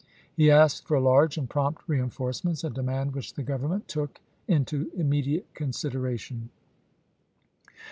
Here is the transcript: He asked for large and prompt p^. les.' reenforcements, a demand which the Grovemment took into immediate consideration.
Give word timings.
He 0.35 0.49
asked 0.49 0.87
for 0.87 0.99
large 0.99 1.37
and 1.37 1.47
prompt 1.47 1.81
p^. 1.81 1.89
les.' 1.89 1.89
reenforcements, 1.99 2.63
a 2.63 2.71
demand 2.71 3.13
which 3.13 3.35
the 3.35 3.43
Grovemment 3.43 3.87
took 3.87 4.19
into 4.47 4.89
immediate 4.97 5.53
consideration. 5.53 6.49